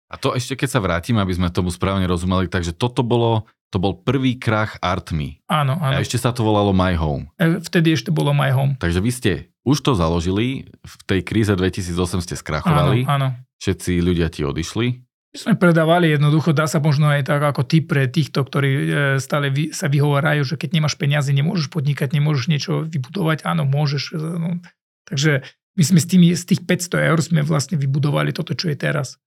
[0.09, 3.77] A to ešte keď sa vrátim, aby sme tomu správne rozumeli, takže toto bolo, to
[3.77, 5.45] bol prvý krach Artmy.
[5.49, 6.01] Áno, áno.
[6.01, 7.29] A ešte sa to volalo My Home.
[7.37, 8.81] E, vtedy ešte bolo My Home.
[8.81, 9.33] Takže vy ste
[9.69, 13.29] už to založili, v tej kríze 2008 ste skrachovali, áno, áno.
[13.61, 15.05] všetci ľudia ti odišli.
[15.29, 18.85] My sme predávali jednoducho, dá sa možno aj tak ako ty pre týchto, ktorí e,
[19.21, 23.45] stále vy, sa vyhovárajú, že keď nemáš peniaze, nemôžeš podnikať, nemôžeš niečo vybudovať.
[23.45, 24.17] Áno, môžeš.
[24.17, 24.51] E, no.
[25.05, 25.45] Takže
[25.77, 29.21] my sme s tými, z tých 500 eur sme vlastne vybudovali toto, čo je teraz.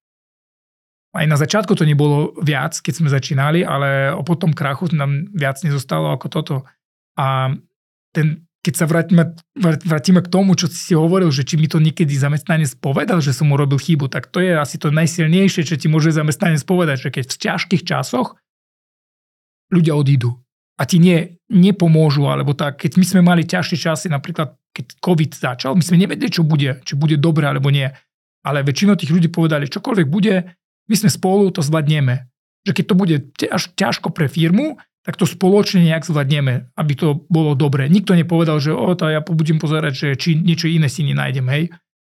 [1.11, 5.59] Aj na začiatku to nebolo viac, keď sme začínali, ale po tom krachu nám viac
[5.59, 6.55] nezostalo ako toto.
[7.19, 7.51] A
[8.15, 12.15] ten, keď sa vrátime, vrátime k tomu, čo si hovoril, že či mi to niekedy
[12.15, 16.15] zamestnanec povedal, že som urobil chybu, tak to je asi to najsilnejšie, čo ti môže
[16.15, 18.39] zamestnanec povedať, že keď v ťažkých časoch
[19.73, 20.39] ľudia odídu
[20.79, 25.31] a ti nie, nepomôžu, alebo tak, keď my sme mali ťažšie časy, napríklad keď COVID
[25.35, 27.91] začal, my sme nevedeli, čo bude, či bude dobre alebo nie.
[28.41, 30.55] Ale väčšinou tých ľudí povedali, čokoľvek bude,
[30.91, 32.27] my sme spolu, to zvládneme.
[32.67, 33.15] Že keď to bude
[33.47, 37.89] až ťažko pre firmu, tak to spoločne nejak zvládneme, aby to bolo dobre.
[37.89, 41.73] Nikto nepovedal, že o, to ja budem pozerať, že či niečo iné si nenájdem, hej.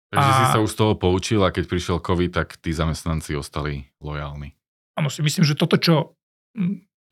[0.09, 0.37] Takže a...
[0.41, 4.57] si sa už z toho poučil a keď prišiel COVID, tak tí zamestnanci ostali lojálni.
[4.97, 6.17] Áno, si myslím, že toto, čo,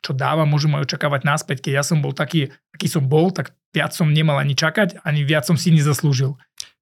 [0.01, 1.69] čo dáva, môžem aj očakávať náspäť.
[1.69, 5.21] Keď ja som bol taký, aký som bol, tak viac som nemal ani čakať, ani
[5.21, 6.33] viac som si nezaslúžil.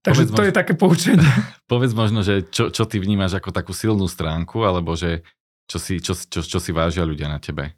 [0.07, 1.31] Takže povedz to možno, je také poučenie.
[1.71, 5.27] Povedz možno, že čo, čo ty vnímaš ako takú silnú stránku, alebo že
[5.67, 7.75] čo si, čo, čo, čo si vážia ľudia na tebe?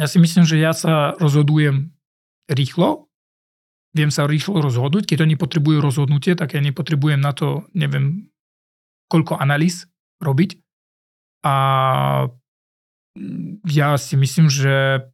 [0.00, 1.92] Ja si myslím, že ja sa rozhodujem
[2.48, 3.12] rýchlo,
[3.92, 8.32] viem sa rýchlo rozhodnúť, keď oni potrebujú rozhodnutie, tak ja nepotrebujem na to, neviem,
[9.12, 9.84] koľko analýz
[10.24, 10.56] robiť.
[11.44, 11.54] A
[13.68, 15.04] ja si myslím, že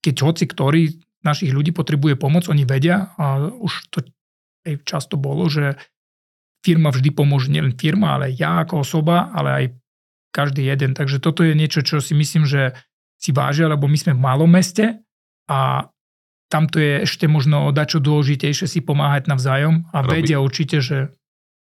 [0.00, 4.04] keď hoci ktorý našich ľudí potrebuje pomoc, oni vedia a už to
[4.64, 5.76] aj často bolo, že
[6.64, 9.64] firma vždy pomôže, nielen firma, ale ja ako osoba, ale aj
[10.32, 10.96] každý jeden.
[10.96, 12.72] Takže toto je niečo, čo si myslím, že
[13.20, 15.04] si vážia, lebo my sme v malom meste
[15.48, 15.88] a
[16.48, 20.24] tam to je ešte možno dačo dôležitejšie si pomáhať navzájom a Robí...
[20.24, 21.12] vedia určite, že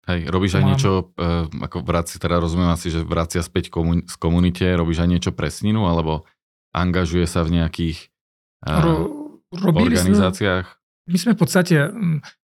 [0.06, 4.14] Hej, robíš aj niečo, e, ako vraci, teda rozumiem asi, že vracia späť komun- z
[4.14, 6.22] komunite, robíš aj niečo pre sninu, alebo
[6.70, 8.06] angažuje sa v nejakých
[8.62, 8.70] e,
[9.60, 10.66] Ro- organizáciách?
[11.06, 11.76] My sme v podstate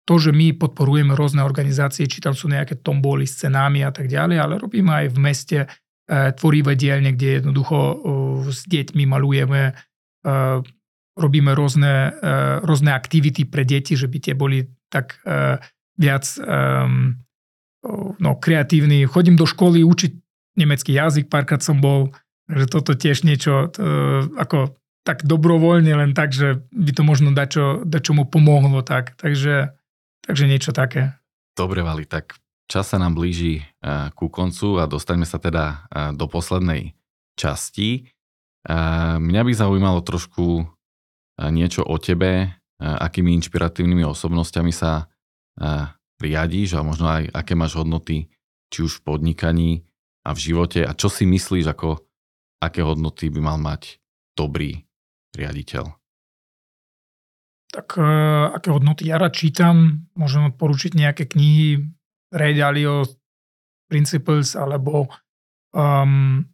[0.08, 4.08] to, že my podporujeme rôzne organizácie, či tam sú nejaké tomboly s cenami a tak
[4.08, 5.66] ďalej, ale robíme aj v meste e,
[6.32, 7.94] tvorivé dielne, kde jednoducho e,
[8.48, 9.72] s deťmi malujeme, e,
[11.18, 12.14] robíme rôzne,
[12.62, 15.18] rôzne aktivity pre deti, že by tie boli tak
[15.98, 16.24] viac
[18.22, 19.02] no, kreatívni.
[19.02, 20.14] Chodím do školy učiť
[20.62, 22.14] nemecký jazyk, párkrát som bol,
[22.46, 23.66] že toto tiež niečo
[24.38, 29.16] ako tak dobrovoľne, len tak, že by to možno dačo, dačo mu pomohlo tak.
[29.16, 29.78] Takže
[30.28, 31.16] Takže niečo také.
[31.56, 32.36] Dobre, Vali, tak
[32.68, 36.92] čas sa nám blíži uh, ku koncu a dostaňme sa teda uh, do poslednej
[37.32, 38.12] časti.
[38.68, 40.68] Uh, mňa by zaujímalo trošku
[41.38, 42.50] niečo o tebe,
[42.82, 45.06] akými inšpiratívnymi osobnosťami sa
[46.18, 48.26] riadíš a možno aj aké máš hodnoty,
[48.74, 49.70] či už v podnikaní
[50.26, 52.02] a v živote a čo si myslíš, ako,
[52.58, 54.02] aké hodnoty by mal mať
[54.34, 54.82] dobrý
[55.38, 55.98] riaditeľ
[57.68, 61.84] tak uh, aké hodnoty ja rád čítam, môžem odporučiť nejaké knihy
[62.32, 63.04] Ray Dalio
[63.88, 65.12] Principles alebo
[65.76, 66.44] um,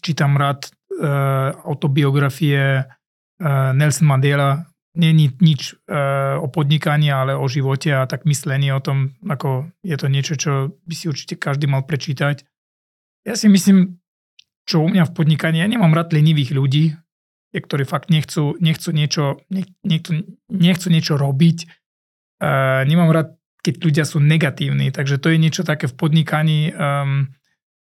[0.00, 4.68] čítam rád uh, autobiografie uh, Nelson Mandela.
[4.92, 9.96] Není nič uh, o podnikaní, ale o živote a tak myslení o tom, ako je
[9.96, 10.52] to niečo, čo
[10.84, 12.44] by si určite každý mal prečítať.
[13.24, 13.96] Ja si myslím,
[14.68, 16.92] čo u mňa v podnikaní, ja nemám rád lenivých ľudí,
[17.60, 21.68] ktorí fakt nechcú, nechcú, niečo, nech, nechcú, nechcú niečo robiť.
[22.40, 23.28] Uh, nemám rád,
[23.60, 26.72] keď ľudia sú negatívni, takže to je niečo také v podnikaní.
[26.72, 27.30] Um,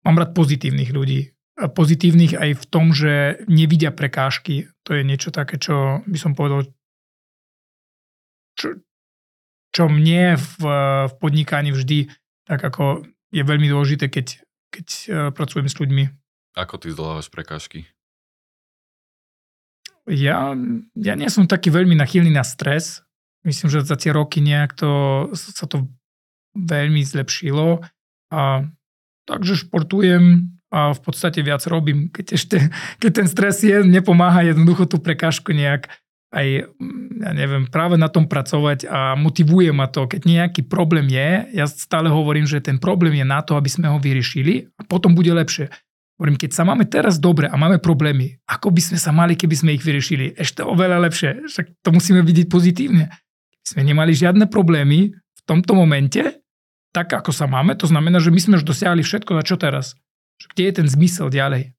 [0.05, 1.33] mám rád pozitívnych ľudí.
[1.57, 4.69] A pozitívnych aj v tom, že nevidia prekážky.
[4.85, 6.69] To je niečo také, čo by som povedal,
[8.53, 8.77] čo,
[9.73, 10.61] čo mne v,
[11.09, 12.13] v podnikaní vždy
[12.47, 13.03] tak ako
[13.35, 14.39] je veľmi dôležité, keď,
[14.71, 16.03] keď uh, pracujem s ľuďmi.
[16.55, 17.85] Ako ty zdolávaš prekážky?
[20.07, 20.55] Ja,
[20.95, 23.03] ja nie som taký veľmi nachylný na stres.
[23.43, 24.91] Myslím, že za tie roky nejak to,
[25.35, 25.87] sa to
[26.55, 27.83] veľmi zlepšilo.
[28.31, 28.67] A,
[29.27, 32.11] takže športujem a v podstate viac robím.
[32.11, 32.57] Keď, ešte,
[32.99, 35.87] keď ten stres je, nepomáha jednoducho tú prekážku nejak
[36.27, 36.67] aj,
[37.23, 40.11] ja neviem, práve na tom pracovať a motivuje ma to.
[40.11, 43.87] Keď nejaký problém je, ja stále hovorím, že ten problém je na to, aby sme
[43.87, 45.71] ho vyriešili a potom bude lepšie.
[46.17, 49.53] Hovorím, keď sa máme teraz dobre a máme problémy, ako by sme sa mali, keby
[49.53, 50.33] sme ich vyriešili?
[50.33, 51.45] Ešte oveľa lepšie.
[51.45, 53.13] Však to musíme vidieť pozitívne.
[53.13, 56.41] Keby sme nemali žiadne problémy v tomto momente,
[56.89, 59.93] tak ako sa máme, to znamená, že my sme už dosiahli všetko, na čo teraz?
[60.41, 61.77] Kde je ten zmysel ďalej?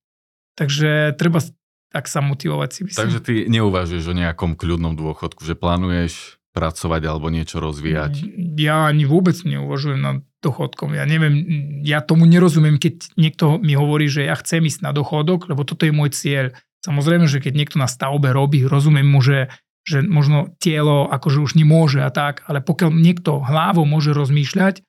[0.55, 1.43] Takže treba
[1.89, 3.01] tak sa motivovať si myslím.
[3.01, 8.25] Takže ty neuvažuješ o nejakom kľudnom dôchodku, že plánuješ pracovať alebo niečo rozvíjať?
[8.59, 10.95] Ja ani vôbec neuvažujem nad dôchodkom.
[10.95, 11.35] Ja neviem,
[11.83, 15.83] ja tomu nerozumiem, keď niekto mi hovorí, že ja chcem ísť na dôchodok, lebo toto
[15.83, 16.55] je môj cieľ.
[16.87, 19.51] Samozrejme, že keď niekto na stavbe robí, rozumiem mu, že,
[19.83, 24.87] že možno telo akože už nemôže a tak, ale pokiaľ niekto hlavou môže rozmýšľať,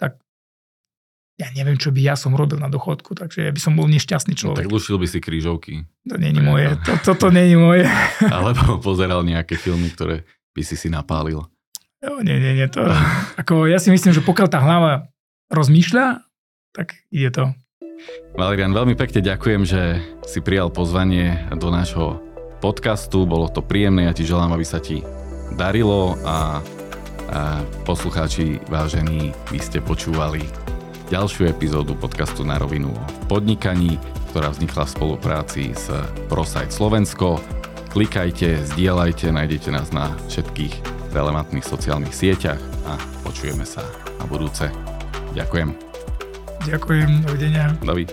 [0.00, 0.16] tak
[1.36, 4.32] ja neviem, čo by ja som robil na dochodku, takže ja by som bol nešťastný
[4.32, 4.56] človek.
[4.56, 5.84] No, tak lušil by si krížovky.
[6.08, 7.84] To není moje, to, toto není moje.
[8.32, 10.24] Alebo pozeral nejaké filmy, ktoré
[10.56, 11.44] by si si napálil.
[12.00, 12.66] Jo, nie, nie, nie.
[12.72, 12.88] To,
[13.40, 15.12] ako ja si myslím, že pokiaľ tá hlava
[15.52, 16.24] rozmýšľa,
[16.72, 17.44] tak ide to.
[18.36, 22.20] Valerian, veľmi pekne ďakujem, že si prijal pozvanie do nášho
[22.60, 23.24] podcastu.
[23.24, 24.08] Bolo to príjemné.
[24.08, 25.00] Ja ti želám, aby sa ti
[25.56, 26.60] darilo a,
[27.32, 30.44] a poslucháči vážení, vy ste počúvali
[31.08, 33.96] ďalšiu epizódu podcastu na rovinu o podnikaní,
[34.34, 35.88] ktorá vznikla v spolupráci s
[36.28, 37.40] ProSite Slovensko.
[37.96, 40.84] Klikajte, zdieľajte, nájdete nás na všetkých
[41.16, 43.80] relevantných sociálnych sieťach a počujeme sa
[44.20, 44.68] na budúce.
[45.32, 45.72] Ďakujem.
[46.68, 47.72] Ďakujem, dovidenia.
[47.80, 48.12] David.